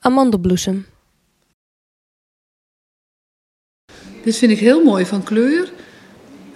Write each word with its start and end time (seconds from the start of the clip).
amandelbloesem. 0.00 0.86
Dit 4.22 4.36
vind 4.36 4.52
ik 4.52 4.58
heel 4.58 4.84
mooi 4.84 5.06
van 5.06 5.22
kleur. 5.22 5.72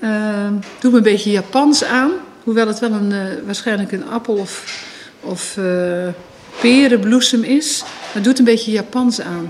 Uh, 0.01 0.53
doet 0.81 0.91
me 0.91 0.97
een 0.97 1.03
beetje 1.03 1.31
Japans 1.31 1.85
aan. 1.85 2.11
Hoewel 2.43 2.67
het 2.67 2.79
wel 2.79 2.93
een, 2.93 3.11
uh, 3.11 3.45
waarschijnlijk 3.45 3.93
een 3.93 4.09
appel 4.09 4.35
of, 4.35 4.85
of 5.21 5.57
uh, 5.57 6.09
perenbloesem 6.61 7.43
is. 7.43 7.81
Maar 7.83 8.13
het 8.13 8.25
doet 8.25 8.39
een 8.39 8.45
beetje 8.45 8.71
Japans 8.71 9.21
aan. 9.21 9.45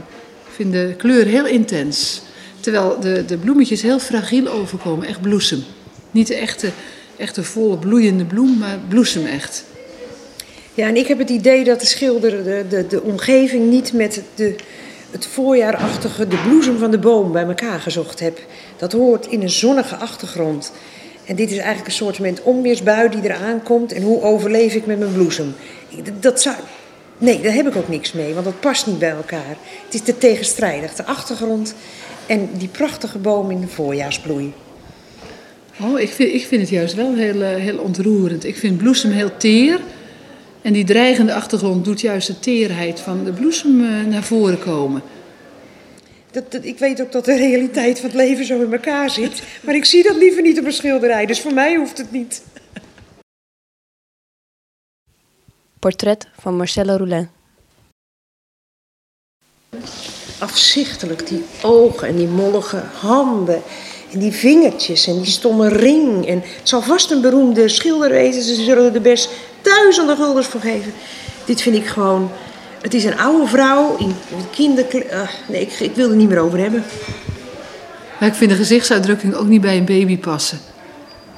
Ik 0.46 0.52
vind 0.52 0.72
de 0.72 0.94
kleur 0.96 1.26
heel 1.26 1.46
intens. 1.46 2.22
Terwijl 2.60 3.00
de, 3.00 3.24
de 3.24 3.36
bloemetjes 3.36 3.82
heel 3.82 3.98
fragiel 3.98 4.48
overkomen. 4.48 5.06
Echt 5.06 5.20
bloesem. 5.20 5.62
Niet 6.10 6.26
de 6.26 6.34
echte, 6.34 6.70
echte 7.16 7.42
volle 7.42 7.78
bloeiende 7.78 8.24
bloem, 8.24 8.58
maar 8.58 8.78
bloesem 8.88 9.26
echt. 9.26 9.64
Ja, 10.74 10.86
en 10.86 10.96
ik 10.96 11.06
heb 11.06 11.18
het 11.18 11.30
idee 11.30 11.64
dat 11.64 11.80
de 11.80 11.86
schilder 11.86 12.44
de, 12.44 12.64
de, 12.68 12.86
de 12.86 13.02
omgeving 13.02 13.70
niet 13.70 13.92
met 13.92 14.22
de, 14.34 14.54
het 15.10 15.26
voorjaarachtige, 15.26 16.28
de 16.28 16.42
bloesem 16.48 16.78
van 16.78 16.90
de 16.90 16.98
boom 16.98 17.32
bij 17.32 17.44
elkaar 17.44 17.80
gezocht 17.80 18.20
heb. 18.20 18.38
Dat 18.76 18.92
hoort 18.92 19.26
in 19.26 19.42
een 19.42 19.50
zonnige 19.50 19.96
achtergrond. 19.96 20.72
En 21.26 21.36
dit 21.36 21.50
is 21.50 21.56
eigenlijk 21.56 21.86
een 21.86 21.92
soort 21.92 22.42
onweersbui 22.42 23.08
die 23.08 23.22
eraan 23.22 23.62
komt. 23.62 23.92
En 23.92 24.02
hoe 24.02 24.22
overleef 24.22 24.74
ik 24.74 24.86
met 24.86 24.98
mijn 24.98 25.12
bloesem? 25.12 25.54
Dat 26.20 26.42
zou, 26.42 26.56
nee, 27.18 27.40
daar 27.40 27.54
heb 27.54 27.66
ik 27.66 27.76
ook 27.76 27.88
niks 27.88 28.12
mee, 28.12 28.32
want 28.32 28.44
dat 28.44 28.60
past 28.60 28.86
niet 28.86 28.98
bij 28.98 29.10
elkaar. 29.10 29.56
Het 29.84 29.94
is 29.94 30.00
te 30.00 30.18
tegenstrijdig. 30.18 30.94
De 30.94 31.04
achtergrond 31.04 31.74
en 32.26 32.48
die 32.58 32.68
prachtige 32.68 33.18
boom 33.18 33.50
in 33.50 33.60
de 33.60 33.68
voorjaarsbloei. 33.68 34.52
Oh, 35.80 36.00
ik 36.00 36.10
vind, 36.10 36.34
ik 36.34 36.46
vind 36.46 36.60
het 36.60 36.70
juist 36.70 36.94
wel 36.94 37.14
heel, 37.14 37.42
eh, 37.42 37.54
heel 37.54 37.78
ontroerend. 37.78 38.44
Ik 38.44 38.56
vind 38.56 38.78
bloesem 38.78 39.10
heel 39.10 39.36
teer. 39.36 39.80
En 40.64 40.72
die 40.72 40.84
dreigende 40.84 41.34
achtergrond 41.34 41.84
doet 41.84 42.00
juist 42.00 42.26
de 42.26 42.38
teerheid 42.38 43.00
van 43.00 43.24
de 43.24 43.32
bloesem 43.32 43.84
eh, 43.84 44.04
naar 44.04 44.22
voren 44.22 44.58
komen. 44.58 45.02
Dat, 46.30 46.52
dat, 46.52 46.64
ik 46.64 46.78
weet 46.78 47.02
ook 47.02 47.12
dat 47.12 47.24
de 47.24 47.36
realiteit 47.36 48.00
van 48.00 48.08
het 48.08 48.18
leven 48.18 48.44
zo 48.44 48.60
in 48.60 48.72
elkaar 48.72 49.10
zit. 49.10 49.42
Maar 49.62 49.74
ik 49.74 49.84
zie 49.84 50.02
dat 50.02 50.16
liever 50.16 50.42
niet 50.42 50.58
op 50.58 50.64
een 50.64 50.72
schilderij, 50.72 51.26
dus 51.26 51.40
voor 51.40 51.52
mij 51.52 51.76
hoeft 51.76 51.98
het 51.98 52.12
niet. 52.12 52.42
Portret 55.78 56.28
van 56.40 56.56
Marcella 56.56 56.96
Roulin. 56.96 57.28
Afzichtelijk, 60.38 61.26
die 61.26 61.44
ogen 61.62 62.08
en 62.08 62.16
die 62.16 62.28
mollige 62.28 62.82
handen. 63.00 63.62
Die 64.16 64.32
vingertjes 64.32 65.06
en 65.06 65.20
die 65.20 65.30
stomme 65.30 65.68
ring. 65.68 66.26
En 66.26 66.42
het 66.58 66.68
zal 66.68 66.82
vast 66.82 67.10
een 67.10 67.20
beroemde 67.20 67.68
schilder 67.68 68.10
wezen. 68.10 68.42
Ze 68.42 68.54
zullen 68.54 68.94
er 68.94 69.00
best 69.00 69.28
duizenden 69.62 70.16
guldens 70.16 70.46
voor 70.46 70.60
geven. 70.60 70.92
Dit 71.44 71.62
vind 71.62 71.76
ik 71.76 71.86
gewoon 71.86 72.30
het 72.84 72.94
is 72.94 73.04
een 73.04 73.18
oude 73.18 73.46
vrouw 73.46 73.96
in 73.96 74.14
kinderkleding. 74.50 75.12
Uh, 75.12 75.28
nee, 75.48 75.60
ik, 75.60 75.72
ik 75.80 75.94
wil 75.94 76.10
er 76.10 76.16
niet 76.16 76.28
meer 76.28 76.38
over 76.38 76.58
hebben. 76.58 76.84
Maar 78.20 78.28
ik 78.28 78.34
vind 78.34 78.50
de 78.50 78.56
gezichtsuitdrukking 78.56 79.34
ook 79.34 79.46
niet 79.46 79.60
bij 79.60 79.76
een 79.76 79.84
baby 79.84 80.18
passen. 80.18 80.58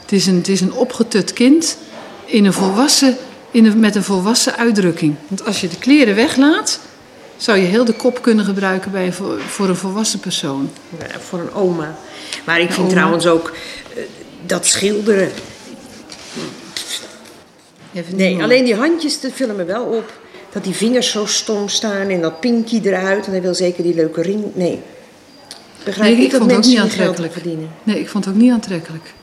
Het 0.00 0.12
is 0.12 0.26
een, 0.26 0.36
het 0.36 0.48
is 0.48 0.60
een 0.60 0.72
opgetut 0.72 1.32
kind 1.32 1.76
in 2.24 2.44
een 2.44 2.52
volwassen, 2.52 3.16
in 3.50 3.80
met 3.80 3.94
een 3.94 4.02
volwassen 4.02 4.56
uitdrukking. 4.56 5.14
Want 5.28 5.44
als 5.44 5.60
je 5.60 5.68
de 5.68 5.78
kleren 5.78 6.14
weglaat, 6.14 6.80
zou 7.36 7.58
je 7.58 7.66
heel 7.66 7.84
de 7.84 7.92
kop 7.92 8.22
kunnen 8.22 8.44
gebruiken 8.44 8.90
bij, 8.90 9.12
voor, 9.12 9.40
voor 9.40 9.68
een 9.68 9.76
volwassen 9.76 10.20
persoon. 10.20 10.70
Ja, 10.98 11.20
voor 11.20 11.40
een 11.40 11.52
oma. 11.52 11.98
Maar 12.44 12.60
ik 12.60 12.72
vind 12.72 12.90
trouwens 12.90 13.26
ook 13.26 13.52
uh, 13.96 14.02
dat 14.46 14.66
schilderen. 14.66 15.30
Nee, 18.14 18.42
alleen 18.42 18.64
die 18.64 18.74
handjes, 18.74 19.20
dat 19.20 19.32
vullen 19.34 19.56
me 19.56 19.64
wel 19.64 19.84
op 19.84 20.12
dat 20.52 20.64
die 20.64 20.74
vingers 20.74 21.10
zo 21.10 21.26
stom 21.26 21.68
staan 21.68 22.08
en 22.08 22.20
dat 22.20 22.40
pinky 22.40 22.80
eruit. 22.82 23.26
En 23.26 23.32
hij 23.32 23.42
wil 23.42 23.54
zeker 23.54 23.82
die 23.82 23.94
leuke 23.94 24.22
ring. 24.22 24.44
Nee. 24.54 24.80
Begrijp 25.84 26.16
nee, 26.16 26.24
ik, 26.24 26.30
dat 26.30 26.40
vond 26.40 26.52
mensen 26.52 26.72
ook 26.72 26.78
niet 26.78 26.90
aantrekkelijk. 26.90 27.32
verdienen? 27.32 27.68
Nee, 27.82 28.00
ik 28.00 28.08
vond 28.08 28.24
het 28.24 28.34
ook 28.34 28.40
niet 28.40 28.52
aantrekkelijk. 28.52 29.14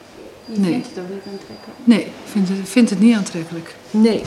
Je 0.46 0.60
nee. 0.60 0.72
vindt 0.72 0.88
het 0.88 0.98
ook 0.98 1.10
niet 1.10 1.24
aantrekkelijk? 1.32 1.78
Nee, 1.84 2.00
ik 2.00 2.32
vind 2.32 2.50
het, 2.50 2.58
vind 2.64 2.90
het 2.90 3.00
niet 3.00 3.16
aantrekkelijk. 3.16 3.76
Nee. 3.92 4.22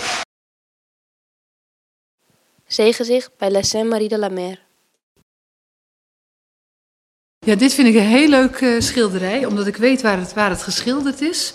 Zeegezicht 2.66 3.31
bij 3.38 3.50
La 3.50 3.62
Sainte-Marie 3.62 4.09
de 4.09 4.19
la 4.19 4.28
Mer. 4.28 4.65
Ja, 7.38 7.54
dit 7.54 7.75
vind 7.75 7.88
ik 7.88 7.94
een 7.94 8.00
heel 8.00 8.28
leuk 8.28 8.60
uh, 8.60 8.81
schilderij, 8.81 9.44
omdat 9.44 9.66
ik 9.66 9.77
weet 9.77 10.03
waar 10.03 10.19
het, 10.19 10.34
waar 10.34 10.50
het 10.50 10.62
geschilderd 10.62 11.21
is. 11.21 11.54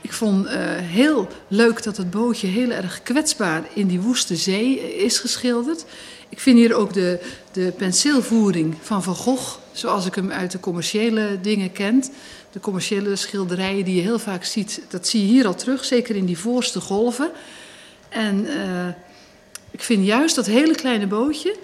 Ik 0.00 0.12
vond 0.12 0.46
uh, 0.46 0.52
heel 0.76 1.28
leuk 1.48 1.82
dat 1.82 1.96
het 1.96 2.10
bootje 2.10 2.46
heel 2.46 2.70
erg 2.70 3.02
kwetsbaar 3.02 3.62
in 3.74 3.86
die 3.86 4.00
woeste 4.00 4.36
zee 4.36 4.96
is 4.96 5.18
geschilderd. 5.18 5.84
Ik 6.28 6.40
vind 6.40 6.58
hier 6.58 6.74
ook 6.74 6.92
de, 6.92 7.20
de 7.52 7.72
penseelvoering 7.76 8.74
van 8.80 9.02
Van 9.02 9.14
Gogh, 9.14 9.58
zoals 9.72 10.06
ik 10.06 10.14
hem 10.14 10.32
uit 10.32 10.50
de 10.50 10.60
commerciële 10.60 11.38
dingen 11.40 11.72
ken. 11.72 12.04
De 12.52 12.60
commerciële 12.60 13.16
schilderijen 13.16 13.84
die 13.84 13.94
je 13.94 14.02
heel 14.02 14.18
vaak 14.18 14.44
ziet, 14.44 14.80
dat 14.88 15.08
zie 15.08 15.20
je 15.20 15.32
hier 15.32 15.46
al 15.46 15.54
terug, 15.54 15.84
zeker 15.84 16.16
in 16.16 16.24
die 16.24 16.38
voorste 16.38 16.80
golven. 16.80 17.30
En 18.08 18.46
ik 19.74 19.82
vind 19.82 20.06
juist 20.06 20.34
dat 20.34 20.46
hele 20.46 20.74
kleine 20.74 21.06
bootje 21.06 21.54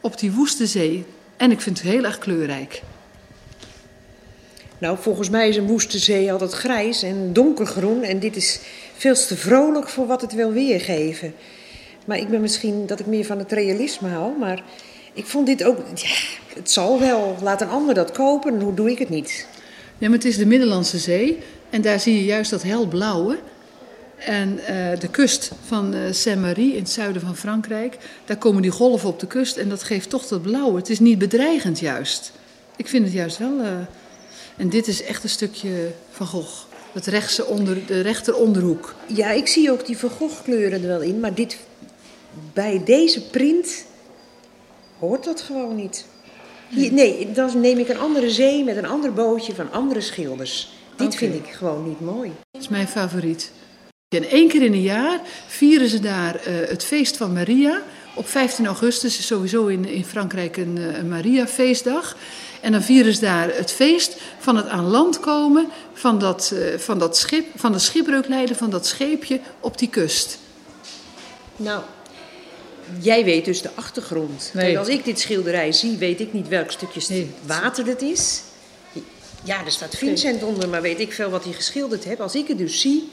op 0.00 0.18
die 0.18 0.32
woeste 0.32 0.66
zee. 0.66 1.04
En 1.36 1.50
ik 1.50 1.60
vind 1.60 1.78
het 1.78 1.88
heel 1.88 2.04
erg 2.04 2.18
kleurrijk. 2.18 2.82
Nou, 4.78 4.98
volgens 5.00 5.30
mij 5.30 5.48
is 5.48 5.56
een 5.56 5.66
woeste 5.66 5.98
zee 5.98 6.32
altijd 6.32 6.52
grijs 6.52 7.02
en 7.02 7.32
donkergroen. 7.32 8.02
En 8.02 8.18
dit 8.18 8.36
is 8.36 8.60
veel 8.96 9.14
te 9.14 9.36
vrolijk 9.36 9.88
voor 9.88 10.06
wat 10.06 10.20
het 10.20 10.32
wil 10.32 10.52
weergeven. 10.52 11.34
Maar 12.04 12.18
ik 12.18 12.28
ben 12.28 12.40
misschien 12.40 12.86
dat 12.86 13.00
ik 13.00 13.06
meer 13.06 13.24
van 13.24 13.38
het 13.38 13.52
realisme 13.52 14.08
hou. 14.08 14.38
Maar 14.38 14.62
ik 15.12 15.26
vond 15.26 15.46
dit 15.46 15.64
ook. 15.64 15.78
Ja, 15.94 16.16
het 16.54 16.70
zal 16.70 17.00
wel. 17.00 17.36
Laat 17.42 17.60
een 17.60 17.68
ander 17.68 17.94
dat 17.94 18.12
kopen. 18.12 18.60
Hoe 18.60 18.74
doe 18.74 18.90
ik 18.90 18.98
het 18.98 19.08
niet? 19.08 19.46
Ja, 19.98 20.08
maar 20.08 20.18
het 20.18 20.26
is 20.26 20.36
de 20.36 20.46
Middellandse 20.46 20.98
Zee. 20.98 21.38
En 21.70 21.82
daar 21.82 22.00
zie 22.00 22.14
je 22.14 22.24
juist 22.24 22.50
dat 22.50 22.62
helblauwe. 22.62 23.38
En 24.18 24.60
uh, 24.60 24.98
de 24.98 25.08
kust 25.10 25.50
van 25.66 25.94
uh, 25.94 26.00
Saint-Marie 26.10 26.72
in 26.72 26.82
het 26.82 26.90
zuiden 26.90 27.22
van 27.22 27.36
Frankrijk. 27.36 27.96
Daar 28.24 28.36
komen 28.36 28.62
die 28.62 28.70
golven 28.70 29.08
op 29.08 29.20
de 29.20 29.26
kust. 29.26 29.56
En 29.56 29.68
dat 29.68 29.82
geeft 29.82 30.10
toch 30.10 30.26
dat 30.26 30.42
blauwe. 30.42 30.76
Het 30.76 30.90
is 30.90 31.00
niet 31.00 31.18
bedreigend 31.18 31.78
juist. 31.78 32.32
Ik 32.76 32.88
vind 32.88 33.04
het 33.04 33.14
juist 33.14 33.38
wel. 33.38 33.60
Uh, 33.60 33.66
en 34.56 34.68
dit 34.68 34.86
is 34.86 35.02
echt 35.02 35.22
een 35.22 35.28
stukje 35.28 35.90
Van 36.10 36.26
Gogh. 36.26 36.64
Het 36.92 37.06
rechtse 37.06 37.46
onder, 37.46 37.86
de 37.86 38.00
rechteronderhoek. 38.00 38.94
Ja, 39.06 39.30
ik 39.30 39.46
zie 39.46 39.70
ook 39.70 39.86
die 39.86 39.98
Van 39.98 40.10
Gogh 40.10 40.42
kleuren 40.42 40.82
er 40.82 40.88
wel 40.88 41.00
in. 41.00 41.20
Maar 41.20 41.34
dit, 41.34 41.58
bij 42.52 42.82
deze 42.84 43.22
print 43.22 43.84
hoort 44.98 45.24
dat 45.24 45.40
gewoon 45.40 45.76
niet. 45.76 46.06
Hier, 46.68 46.92
nee, 46.92 47.32
dan 47.32 47.60
neem 47.60 47.78
ik 47.78 47.88
een 47.88 47.98
andere 47.98 48.30
zee 48.30 48.64
met 48.64 48.76
een 48.76 48.86
ander 48.86 49.12
bootje 49.12 49.54
van 49.54 49.72
andere 49.72 50.00
schilders. 50.00 50.72
Dit 50.96 51.06
okay. 51.06 51.18
vind 51.18 51.34
ik 51.34 51.46
gewoon 51.52 51.88
niet 51.88 52.00
mooi. 52.00 52.32
Dat 52.50 52.62
is 52.62 52.68
mijn 52.68 52.88
favoriet. 52.88 53.52
En 54.14 54.28
één 54.28 54.48
keer 54.48 54.62
in 54.62 54.72
een 54.72 54.82
jaar 54.82 55.20
vieren 55.46 55.88
ze 55.88 56.00
daar 56.00 56.34
uh, 56.34 56.68
het 56.68 56.84
feest 56.84 57.16
van 57.16 57.32
Maria. 57.32 57.82
Op 58.14 58.28
15 58.28 58.66
augustus 58.66 59.18
is 59.18 59.26
sowieso 59.26 59.66
in, 59.66 59.88
in 59.88 60.04
Frankrijk 60.04 60.56
een, 60.56 60.76
een 60.76 61.08
Maria-feestdag. 61.08 62.16
En 62.60 62.72
dan 62.72 62.82
vieren 62.82 63.14
ze 63.14 63.20
daar 63.20 63.56
het 63.56 63.72
feest 63.72 64.16
van 64.38 64.56
het 64.56 64.68
aan 64.68 64.84
land 64.84 65.20
komen 65.20 65.68
van 65.92 66.18
dat, 66.18 66.50
uh, 66.54 66.78
van 66.78 66.98
dat 66.98 67.16
schip, 67.16 67.46
van 67.54 67.72
de 67.72 67.78
schipbreukleider 67.78 68.56
van 68.56 68.70
dat 68.70 68.86
scheepje 68.86 69.40
op 69.60 69.78
die 69.78 69.88
kust. 69.88 70.38
Nou, 71.56 71.82
jij 73.00 73.24
weet 73.24 73.44
dus 73.44 73.62
de 73.62 73.70
achtergrond. 73.74 74.50
Nee. 74.54 74.64
Kijk, 74.64 74.78
als 74.78 74.88
ik 74.88 75.04
dit 75.04 75.20
schilderij 75.20 75.72
zie, 75.72 75.96
weet 75.96 76.20
ik 76.20 76.32
niet 76.32 76.48
welk 76.48 76.70
stukje 76.70 77.00
nee. 77.08 77.30
water 77.46 77.86
het 77.86 78.02
is. 78.02 78.42
Ja, 79.42 79.64
er 79.64 79.70
staat 79.70 79.96
Vincent 79.96 80.42
onder, 80.42 80.68
maar 80.68 80.82
weet 80.82 81.00
ik 81.00 81.12
veel 81.12 81.30
wat 81.30 81.44
hij 81.44 81.52
geschilderd 81.52 82.04
heeft. 82.04 82.20
Als 82.20 82.34
ik 82.34 82.48
het 82.48 82.58
dus 82.58 82.80
zie, 82.80 83.10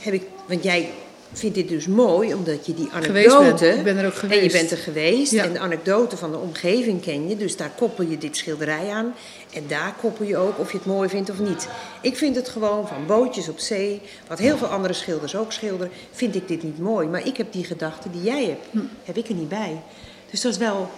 heb 0.00 0.14
ik. 0.14 0.22
Want 0.46 0.62
jij 0.62 0.90
vindt 1.32 1.54
dit 1.54 1.68
dus 1.68 1.86
mooi, 1.86 2.34
omdat 2.34 2.66
je 2.66 2.74
die 2.74 2.88
anekdote... 2.92 3.66
Ik 3.66 3.84
ben 3.84 3.96
er 3.96 4.06
ook 4.06 4.14
geweest. 4.14 4.40
En 4.40 4.46
je 4.46 4.52
bent 4.52 4.70
er 4.70 4.76
geweest. 4.76 5.32
Ja. 5.32 5.44
En 5.44 5.52
de 5.52 5.58
anekdote 5.58 6.16
van 6.16 6.30
de 6.30 6.38
omgeving 6.38 7.02
ken 7.02 7.28
je. 7.28 7.36
Dus 7.36 7.56
daar 7.56 7.70
koppel 7.76 8.04
je 8.04 8.18
dit 8.18 8.36
schilderij 8.36 8.90
aan. 8.90 9.14
En 9.52 9.64
daar 9.66 9.94
koppel 10.00 10.24
je 10.24 10.36
ook 10.36 10.58
of 10.58 10.72
je 10.72 10.76
het 10.76 10.86
mooi 10.86 11.08
vindt 11.08 11.30
of 11.30 11.38
niet. 11.38 11.68
Ik 12.02 12.16
vind 12.16 12.36
het 12.36 12.48
gewoon 12.48 12.88
van 12.88 13.06
bootjes 13.06 13.48
op 13.48 13.58
zee, 13.58 14.00
wat 14.28 14.38
heel 14.38 14.56
veel 14.56 14.66
andere 14.66 14.94
schilders 14.94 15.36
ook 15.36 15.52
schilderen, 15.52 15.92
vind 16.10 16.34
ik 16.34 16.48
dit 16.48 16.62
niet 16.62 16.78
mooi. 16.78 17.08
Maar 17.08 17.26
ik 17.26 17.36
heb 17.36 17.52
die 17.52 17.64
gedachten 17.64 18.12
die 18.12 18.22
jij 18.22 18.44
hebt, 18.44 18.66
hm. 18.70 18.78
heb 19.04 19.16
ik 19.16 19.28
er 19.28 19.34
niet 19.34 19.48
bij. 19.48 19.82
Dus 20.30 20.40
dat 20.40 20.52
is 20.52 20.58
wel... 20.58 20.90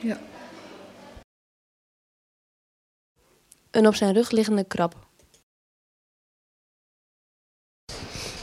Ja. 0.00 0.20
Een 3.70 3.86
op 3.86 3.94
zijn 3.94 4.14
rug 4.14 4.30
liggende 4.30 4.64
krab. 4.64 5.05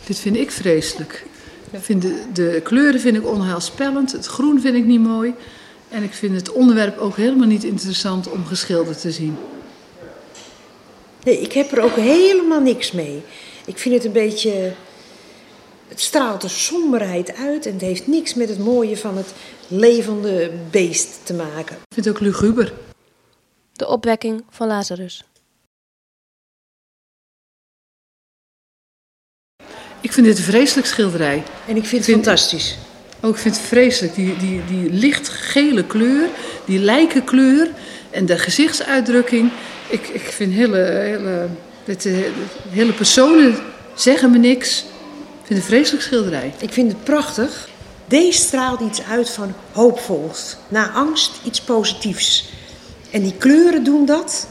Dit 0.05 0.19
vind 0.19 0.35
ik 0.35 0.51
vreselijk. 0.51 1.25
Ik 1.71 1.83
vind 1.83 2.01
de, 2.01 2.23
de, 2.33 2.61
kleuren 2.63 2.99
vind 2.99 3.17
ik 3.17 3.27
onheilspellend. 3.27 4.11
Het 4.11 4.25
groen 4.25 4.61
vind 4.61 4.75
ik 4.75 4.85
niet 4.85 4.99
mooi. 4.99 5.33
En 5.89 6.03
ik 6.03 6.13
vind 6.13 6.35
het 6.35 6.51
onderwerp 6.51 6.97
ook 6.97 7.15
helemaal 7.15 7.47
niet 7.47 7.63
interessant 7.63 8.31
om 8.31 8.45
geschilderd 8.45 9.01
te 9.01 9.11
zien. 9.11 9.37
Nee, 11.23 11.41
ik 11.41 11.53
heb 11.53 11.71
er 11.71 11.81
ook 11.81 11.95
helemaal 11.95 12.61
niks 12.61 12.91
mee. 12.91 13.23
Ik 13.65 13.77
vind 13.77 13.95
het 13.95 14.05
een 14.05 14.11
beetje 14.11 14.73
Het 15.87 16.01
straalt 16.01 16.41
de 16.41 16.47
somberheid 16.47 17.35
uit 17.35 17.65
en 17.65 17.73
het 17.73 17.81
heeft 17.81 18.07
niks 18.07 18.33
met 18.33 18.49
het 18.49 18.59
mooie 18.59 18.97
van 18.97 19.17
het 19.17 19.33
levende 19.67 20.51
beest 20.71 21.19
te 21.23 21.33
maken. 21.33 21.75
Ik 21.75 21.93
vind 21.93 22.05
het 22.05 22.15
ook 22.15 22.21
luguber. 22.21 22.73
De 23.73 23.87
opwekking 23.87 24.43
van 24.49 24.67
Lazarus. 24.67 25.23
Ik 30.03 30.11
vind 30.13 30.25
dit 30.25 30.37
een 30.37 30.43
vreselijk 30.43 30.87
schilderij. 30.87 31.43
En 31.67 31.75
ik 31.75 31.85
vind 31.85 31.91
het 31.91 32.03
Vind- 32.03 32.23
fantastisch. 32.25 32.77
Oh, 33.19 33.29
ik 33.29 33.37
vind 33.37 33.55
het 33.57 33.65
vreselijk. 33.65 34.15
Die, 34.15 34.37
die, 34.37 34.61
die 34.67 34.89
lichtgele 34.91 35.83
kleur, 35.85 36.27
die 36.65 36.79
lijkenkleur 36.79 37.67
en 38.09 38.25
de 38.25 38.37
gezichtsuitdrukking. 38.37 39.51
Ik, 39.87 40.07
ik 40.07 40.21
vind 40.21 40.53
hele, 40.53 40.77
hele, 40.77 41.47
dit, 41.85 42.05
eh, 42.05 42.13
hele 42.69 42.91
personen 42.93 43.55
zeggen 43.95 44.31
me 44.31 44.37
niks. 44.37 44.79
Ik 44.79 45.47
vind 45.47 45.47
het 45.47 45.57
een 45.57 45.63
vreselijk 45.63 46.03
schilderij. 46.03 46.53
Ik 46.59 46.73
vind 46.73 46.91
het 46.91 47.03
prachtig. 47.03 47.69
Deze 48.07 48.39
straalt 48.39 48.79
iets 48.81 49.01
uit 49.09 49.29
van 49.29 49.53
hoopvols. 49.71 50.55
Na 50.67 50.91
angst 50.91 51.31
iets 51.45 51.61
positiefs. 51.61 52.49
En 53.11 53.21
die 53.21 53.33
kleuren 53.37 53.83
doen 53.83 54.05
dat. 54.05 54.47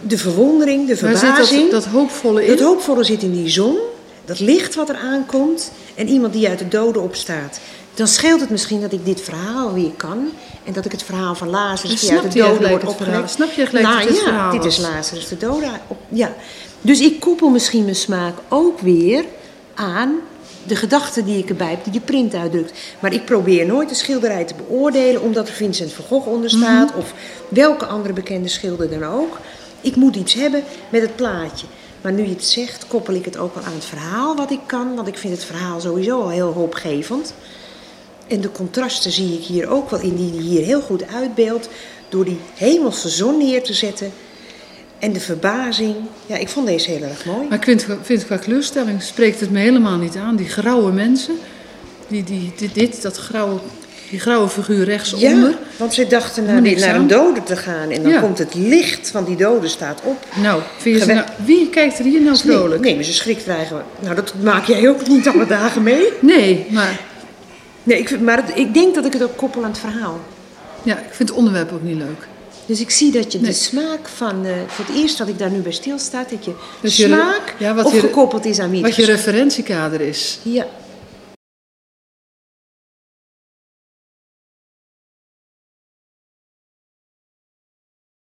De 0.00 0.18
verwondering, 0.18 0.86
de 0.88 1.00
Waar 1.00 1.16
verbazing. 1.18 1.46
zit 1.60 1.70
dat, 1.70 1.82
dat 1.84 1.92
hoopvolle 1.92 2.44
in? 2.44 2.50
Het 2.50 2.60
hoopvolle 2.60 3.04
zit 3.04 3.22
in 3.22 3.32
die 3.32 3.48
zon, 3.48 3.76
dat 4.24 4.40
licht 4.40 4.74
wat 4.74 4.88
er 4.88 4.96
aankomt 4.96 5.70
en 5.94 6.08
iemand 6.08 6.32
die 6.32 6.48
uit 6.48 6.58
de 6.58 6.68
doden 6.68 7.02
opstaat. 7.02 7.60
Dan 7.94 8.06
scheelt 8.08 8.40
het 8.40 8.50
misschien 8.50 8.80
dat 8.80 8.92
ik 8.92 9.04
dit 9.04 9.20
verhaal 9.20 9.72
weer 9.72 9.90
kan 9.96 10.28
en 10.64 10.72
dat 10.72 10.84
ik 10.84 10.92
het 10.92 11.02
verhaal 11.02 11.34
van 11.34 11.48
Lazarus 11.48 12.00
die 12.00 12.12
uit 12.12 12.32
de 12.32 12.38
doden 12.38 12.68
wordt 12.68 12.84
opgewekt. 12.84 13.30
Snap 13.30 13.52
je 13.52 13.66
gelijk 13.66 13.86
nou, 13.86 14.00
ja, 14.00 14.14
verhaal 14.14 14.52
dit 14.52 14.64
is? 14.64 14.78
Lazarus 14.78 15.28
de 15.28 15.36
doden. 15.36 15.70
Op, 15.86 15.98
ja. 16.08 16.32
Dus 16.80 17.00
ik 17.00 17.20
koppel 17.20 17.48
misschien 17.48 17.82
mijn 17.84 17.96
smaak 17.96 18.34
ook 18.48 18.80
weer 18.80 19.24
aan 19.74 20.14
de 20.66 20.76
gedachten 20.76 21.24
die 21.24 21.38
ik 21.38 21.48
erbij 21.48 21.70
heb, 21.70 21.84
die 21.84 21.92
de 21.92 22.00
print 22.00 22.34
uitdrukt. 22.34 22.72
Maar 23.00 23.12
ik 23.12 23.24
probeer 23.24 23.66
nooit 23.66 23.88
de 23.88 23.94
schilderij 23.94 24.44
te 24.44 24.54
beoordelen 24.54 25.22
omdat 25.22 25.48
er 25.48 25.54
Vincent 25.54 25.92
van 25.92 26.04
Gogh 26.04 26.26
onder 26.28 26.50
staat 26.50 26.90
Mhm. 26.90 26.98
of 26.98 27.12
welke 27.48 27.86
andere 27.86 28.14
bekende 28.14 28.48
schilder 28.48 28.90
dan 28.90 29.04
ook. 29.04 29.38
Ik 29.80 29.96
moet 29.96 30.16
iets 30.16 30.34
hebben 30.34 30.62
met 30.88 31.02
het 31.02 31.16
plaatje. 31.16 31.66
Maar 32.04 32.12
nu 32.12 32.22
je 32.22 32.28
het 32.28 32.44
zegt, 32.44 32.86
koppel 32.86 33.14
ik 33.14 33.24
het 33.24 33.36
ook 33.36 33.54
wel 33.54 33.64
aan 33.64 33.72
het 33.72 33.84
verhaal 33.84 34.36
wat 34.36 34.50
ik 34.50 34.60
kan. 34.66 34.94
Want 34.94 35.08
ik 35.08 35.18
vind 35.18 35.34
het 35.34 35.44
verhaal 35.44 35.80
sowieso 35.80 36.20
al 36.20 36.28
heel 36.28 36.52
hoopgevend. 36.52 37.34
En 38.26 38.40
de 38.40 38.52
contrasten 38.52 39.10
zie 39.10 39.38
ik 39.38 39.44
hier 39.44 39.68
ook 39.68 39.90
wel 39.90 40.00
in, 40.00 40.16
die 40.16 40.40
hier 40.40 40.64
heel 40.64 40.80
goed 40.80 41.06
uitbeeldt. 41.06 41.68
Door 42.08 42.24
die 42.24 42.38
hemelse 42.54 43.08
zon 43.08 43.38
neer 43.38 43.62
te 43.62 43.72
zetten. 43.72 44.12
En 44.98 45.12
de 45.12 45.20
verbazing. 45.20 45.96
Ja, 46.26 46.36
ik 46.36 46.48
vond 46.48 46.66
deze 46.66 46.90
heel 46.90 47.02
erg 47.02 47.24
mooi. 47.24 47.48
Maar 47.48 47.58
ik 47.58 47.64
vind, 47.64 47.86
vind 48.02 48.26
qua 48.26 48.36
kleurstelling 48.36 49.02
spreekt 49.02 49.40
het 49.40 49.50
me 49.50 49.58
helemaal 49.58 49.98
niet 49.98 50.16
aan. 50.16 50.36
Die 50.36 50.48
grauwe 50.48 50.92
mensen, 50.92 51.34
die, 52.08 52.24
die, 52.24 52.52
dit, 52.56 52.74
dit, 52.74 53.02
dat 53.02 53.16
grauwe, 53.16 53.60
die 54.14 54.22
grauwe 54.22 54.48
figuur 54.48 54.84
rechtsonder. 54.84 55.48
Ja, 55.50 55.56
want 55.76 55.94
ze 55.94 56.06
dachten 56.06 56.44
naar, 56.44 56.62
die- 56.62 56.78
naar 56.78 56.94
een 56.94 57.06
dode 57.06 57.42
te 57.42 57.56
gaan. 57.56 57.90
En 57.90 58.02
dan 58.02 58.12
Ja. 58.12 58.20
komt 58.20 58.38
het 58.38 58.54
licht 58.54 59.10
van 59.10 59.24
die 59.24 59.36
dode 59.36 59.68
staat 59.68 60.00
op. 60.04 60.16
Nou, 60.42 60.62
vind 60.78 60.98
je 61.04 61.06
nou, 61.14 61.26
wie 61.44 61.68
kijkt 61.70 61.98
er 61.98 62.04
hier 62.04 62.20
nou 62.22 62.38
Nee, 62.44 62.56
vrolijk? 62.56 62.80
nee, 62.82 62.94
maar 62.94 63.04
ze 63.04 63.12
schrikt 63.12 63.48
eigenlijk. 63.48 63.86
Nou, 64.00 64.14
dat 64.14 64.34
maak 64.42 64.64
jij 64.66 64.88
ook 64.88 65.08
niet 65.08 65.28
alle 65.28 65.46
dagen 65.46 65.82
mee. 65.82 66.02
Nee, 66.20 66.66
maar 66.70 67.00
Nee, 67.82 67.98
ik, 67.98 68.08
vind- 68.08 68.22
maar 68.22 68.36
het- 68.46 68.56
ik 68.58 68.74
denk 68.74 68.94
dat 68.94 69.04
ik 69.04 69.12
het 69.12 69.22
ook 69.22 69.36
koppel 69.36 69.62
aan 69.64 69.70
het 69.70 69.78
verhaal. 69.78 70.20
ja, 70.82 70.94
ik 70.98 71.12
vind 71.14 71.28
het 71.28 71.38
onderwerp 71.38 71.72
ook 71.72 71.82
niet 71.82 71.96
leuk. 71.98 72.26
Dus 72.66 72.80
ik 72.80 72.90
zie 72.90 73.12
dat 73.12 73.32
je 73.32 73.38
Nee. 73.40 73.50
de 73.50 73.56
smaak 73.56 74.08
van... 74.16 74.44
eh, 74.44 74.50
voor 74.66 74.84
het 74.84 74.96
eerst 74.96 75.18
dat 75.18 75.28
ik 75.28 75.38
daar 75.38 75.50
nu 75.50 75.58
bij 75.58 75.72
stilsta, 75.72 76.24
dat 76.30 76.44
je 76.44 76.52
Dat 76.80 76.96
je- 76.96 77.06
smaak 77.06 77.54
ja, 77.58 77.74
wat 77.74 77.90
je- 77.90 77.96
opgekoppeld 77.96 78.44
is 78.44 78.58
aan 78.58 78.70
wie 78.70 78.84
het 78.84 78.96
Wat 78.96 79.06
je 79.06 79.12
referentiekader 79.12 80.00
is. 80.00 80.38
Ja, 80.42 80.66